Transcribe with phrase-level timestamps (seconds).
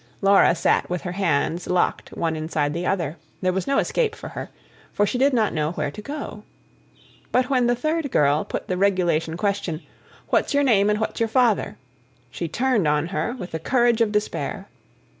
[0.19, 4.29] Laura sat with her hands locked one inside the other; there was no escape for
[4.29, 4.49] her,
[4.91, 6.41] for she did not know where to go.
[7.31, 9.83] But when the third girl put the regulation question:
[10.29, 11.77] "What's your name and what's your father?"
[12.31, 14.67] she turned on her, with the courage of despair.